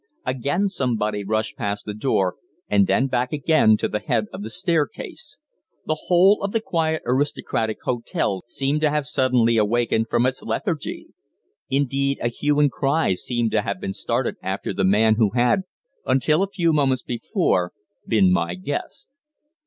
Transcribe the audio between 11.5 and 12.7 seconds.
Indeed, a hue